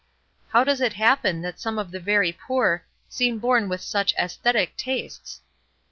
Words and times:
How 0.49 0.63
does 0.63 0.81
it 0.81 0.93
happen 0.93 1.43
that 1.43 1.59
some 1.59 1.77
of 1.77 1.91
the 1.91 1.99
very 1.99 2.31
poor 2.31 2.83
seem 3.07 3.37
born 3.37 3.69
with 3.69 3.81
such 3.81 4.15
aesthetic 4.17 4.75
tastes? 4.75 5.41